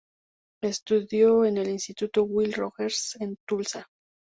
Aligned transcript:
Estudió 0.63 1.45
en 1.45 1.57
el 1.59 1.69
instituto 1.69 2.23
Will 2.23 2.53
Rogers, 2.53 3.15
en 3.19 3.37
Tulsa. 3.47 3.85